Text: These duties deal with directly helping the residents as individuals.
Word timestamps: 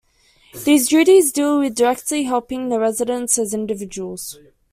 These 0.63 0.87
duties 0.87 1.31
deal 1.31 1.59
with 1.59 1.75
directly 1.75 2.23
helping 2.23 2.69
the 2.69 2.79
residents 2.79 3.37
as 3.37 3.53
individuals. 3.53 4.39